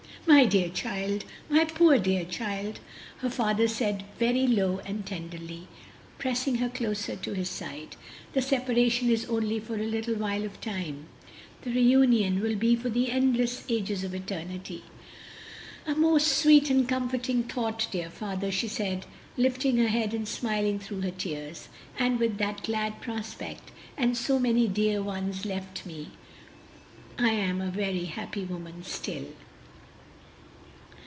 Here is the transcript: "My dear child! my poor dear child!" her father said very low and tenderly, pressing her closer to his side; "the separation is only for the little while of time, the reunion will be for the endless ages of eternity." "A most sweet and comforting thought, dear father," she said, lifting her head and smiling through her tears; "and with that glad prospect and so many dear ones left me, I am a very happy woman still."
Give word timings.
"My 0.27 0.45
dear 0.45 0.69
child! 0.69 1.25
my 1.49 1.65
poor 1.65 1.97
dear 1.97 2.23
child!" 2.25 2.79
her 3.17 3.29
father 3.29 3.67
said 3.67 4.03
very 4.17 4.47
low 4.47 4.79
and 4.85 5.05
tenderly, 5.05 5.67
pressing 6.19 6.55
her 6.55 6.69
closer 6.69 7.15
to 7.17 7.33
his 7.33 7.49
side; 7.49 7.95
"the 8.33 8.41
separation 8.41 9.09
is 9.09 9.25
only 9.25 9.59
for 9.59 9.75
the 9.77 9.83
little 9.85 10.15
while 10.15 10.45
of 10.45 10.61
time, 10.61 11.07
the 11.63 11.71
reunion 11.71 12.39
will 12.39 12.55
be 12.55 12.75
for 12.77 12.89
the 12.89 13.11
endless 13.11 13.65
ages 13.67 14.03
of 14.03 14.13
eternity." 14.15 14.83
"A 15.85 15.95
most 15.95 16.27
sweet 16.29 16.69
and 16.69 16.87
comforting 16.87 17.43
thought, 17.43 17.87
dear 17.91 18.09
father," 18.09 18.51
she 18.51 18.67
said, 18.69 19.05
lifting 19.37 19.77
her 19.77 19.89
head 19.89 20.13
and 20.13 20.27
smiling 20.27 20.79
through 20.79 21.01
her 21.01 21.11
tears; 21.11 21.67
"and 21.99 22.19
with 22.19 22.37
that 22.37 22.63
glad 22.63 23.01
prospect 23.01 23.71
and 23.97 24.15
so 24.15 24.39
many 24.39 24.67
dear 24.67 25.03
ones 25.03 25.45
left 25.45 25.85
me, 25.85 26.09
I 27.19 27.29
am 27.31 27.59
a 27.59 27.69
very 27.71 28.05
happy 28.05 28.43
woman 28.45 28.83
still." 28.83 29.25